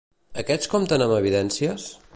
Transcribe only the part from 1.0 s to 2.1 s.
amb evidències?